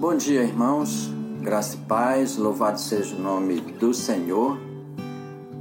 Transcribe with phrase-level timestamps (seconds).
[0.00, 1.08] Bom dia, irmãos.
[1.40, 2.36] Graça e paz.
[2.36, 4.58] Louvado seja o nome do Senhor.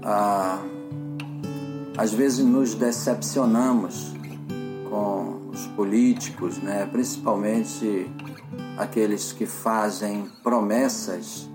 [0.02, 0.60] Ah,
[1.96, 4.12] às vezes nos decepcionamos
[4.90, 6.90] com os políticos, né?
[6.92, 8.12] principalmente
[8.76, 11.48] aqueles que fazem promessas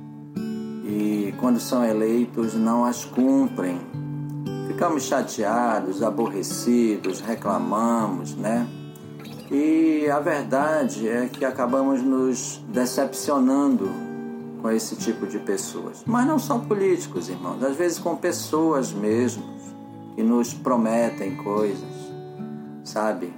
[0.84, 3.80] e, quando são eleitos, não as cumprem.
[4.68, 8.66] Ficamos chateados, aborrecidos, reclamamos, né?
[9.50, 13.90] E a verdade é que acabamos nos decepcionando
[14.60, 16.02] com esse tipo de pessoas.
[16.06, 19.44] Mas não só políticos, irmãos, às vezes com pessoas mesmo
[20.14, 21.88] que nos prometem coisas,
[22.84, 23.32] sabe?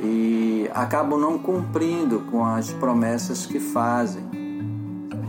[0.00, 4.24] E acabam não cumprindo com as promessas que fazem,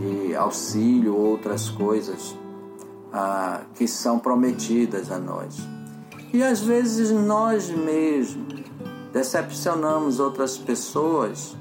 [0.00, 2.36] e auxílio, outras coisas
[3.12, 5.56] ah, que são prometidas a nós.
[6.32, 8.65] E às vezes nós mesmos
[9.16, 11.56] Decepcionamos outras pessoas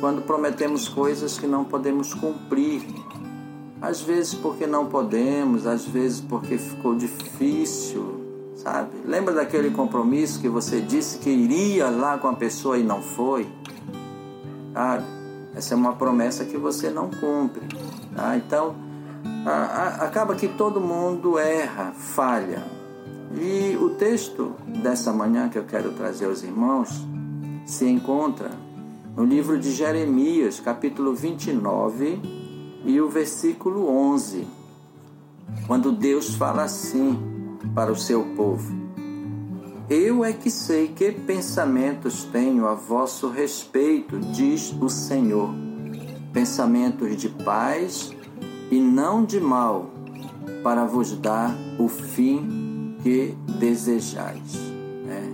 [0.00, 2.86] quando prometemos coisas que não podemos cumprir.
[3.82, 8.24] Às vezes porque não podemos, às vezes porque ficou difícil,
[8.56, 8.92] sabe?
[9.04, 13.46] Lembra daquele compromisso que você disse que iria lá com a pessoa e não foi?
[14.72, 15.04] Sabe?
[15.54, 17.60] Essa é uma promessa que você não cumpre.
[18.14, 18.38] Tá?
[18.38, 18.74] Então,
[19.44, 22.64] a, a, acaba que todo mundo erra, falha.
[23.34, 27.06] E o texto dessa manhã que eu quero trazer aos irmãos
[27.64, 28.50] se encontra
[29.16, 32.20] no livro de Jeremias, capítulo 29
[32.84, 34.44] e o versículo 11,
[35.68, 37.16] quando Deus fala assim
[37.76, 38.74] para o seu povo:
[39.88, 45.50] Eu é que sei que pensamentos tenho a vosso respeito, diz o Senhor,
[46.32, 48.12] pensamentos de paz
[48.68, 49.90] e não de mal,
[50.64, 52.65] para vos dar o fim
[53.06, 54.54] que desejais.
[55.04, 55.32] Né?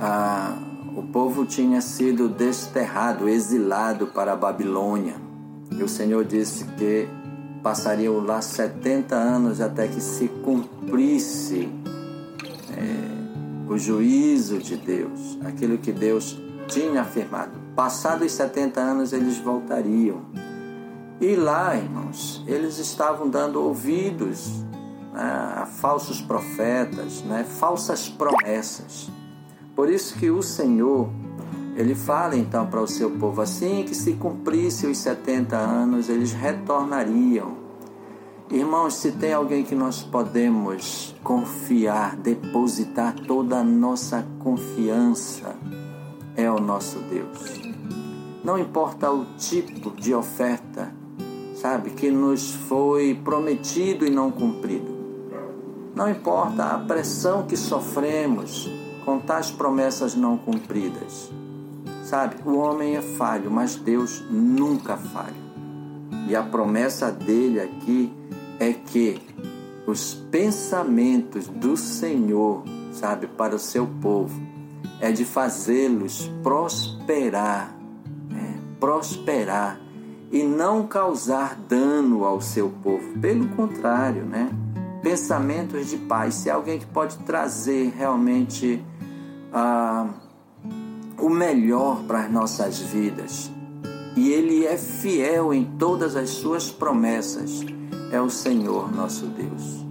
[0.00, 0.58] Ah,
[0.96, 5.14] o povo tinha sido desterrado, exilado para a Babilônia.
[5.70, 7.06] E o Senhor disse que
[7.62, 11.68] passariam lá 70 anos até que se cumprisse
[12.76, 16.36] é, o juízo de Deus, aquilo que Deus
[16.66, 17.52] tinha afirmado.
[17.76, 20.22] Passados os 70 anos, eles voltariam.
[21.20, 24.64] E lá, irmãos, eles estavam dando ouvidos
[25.12, 29.10] né, falsos profetas, né, falsas promessas.
[29.76, 31.08] Por isso que o Senhor,
[31.76, 36.32] ele fala então para o seu povo assim que se cumprisse os 70 anos, eles
[36.32, 37.62] retornariam.
[38.50, 45.56] Irmãos, se tem alguém que nós podemos confiar, depositar toda a nossa confiança,
[46.36, 47.62] é o nosso Deus.
[48.44, 50.92] Não importa o tipo de oferta,
[51.54, 54.91] sabe, que nos foi prometido e não cumprido.
[55.94, 58.70] Não importa a pressão que sofremos
[59.04, 61.30] com tais promessas não cumpridas.
[62.02, 65.42] Sabe, o homem é falho, mas Deus nunca falha.
[66.28, 68.12] E a promessa dele aqui
[68.58, 69.20] é que
[69.86, 74.40] os pensamentos do Senhor, sabe, para o seu povo,
[75.00, 77.76] é de fazê-los prosperar,
[78.30, 78.60] né?
[78.78, 79.80] prosperar
[80.30, 83.18] e não causar dano ao seu povo.
[83.20, 84.50] Pelo contrário, né?
[85.02, 88.82] Pensamentos de paz, se é alguém que pode trazer realmente
[89.52, 90.08] ah,
[91.18, 93.50] o melhor para as nossas vidas.
[94.16, 97.64] E Ele é fiel em todas as suas promessas,
[98.12, 99.84] é o Senhor nosso Deus.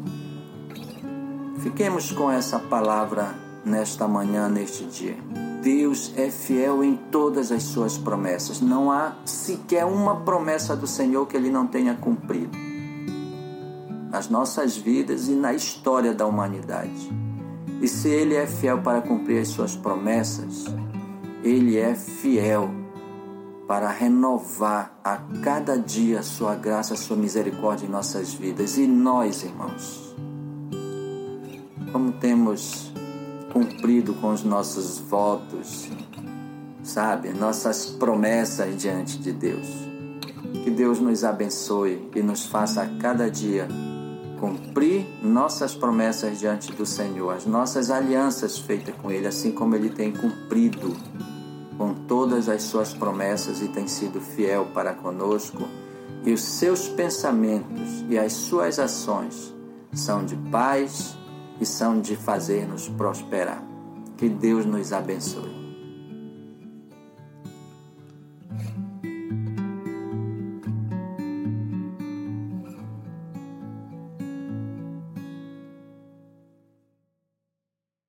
[1.59, 3.35] Fiquemos com essa palavra
[3.66, 5.17] nesta manhã, neste dia.
[5.61, 8.61] Deus é fiel em todas as suas promessas.
[8.61, 12.70] Não há sequer uma promessa do Senhor que Ele não tenha cumprido
[14.11, 17.09] nas nossas vidas e na história da humanidade.
[17.81, 20.66] E se Ele é fiel para cumprir as suas promessas,
[21.41, 22.69] Ele é fiel
[23.66, 28.77] para renovar a cada dia a sua graça, a sua misericórdia em nossas vidas.
[28.77, 30.13] E nós, irmãos,
[31.93, 32.91] como temos
[33.53, 35.89] cumprido com os nossos votos,
[36.83, 39.67] sabe, nossas promessas diante de Deus.
[40.66, 43.69] Que Deus nos abençoe e nos faça a cada dia
[44.41, 49.91] cumprir nossas promessas diante do Senhor, as nossas alianças feitas com Ele, assim como Ele
[49.91, 50.97] tem cumprido
[51.78, 55.67] com todas as suas promessas e tem sido fiel para conosco,
[56.26, 59.53] e os seus pensamentos e as suas ações
[59.93, 61.16] são de paz
[61.59, 63.64] e são de fazer-nos prosperar.
[64.17, 65.60] Que Deus nos abençoe.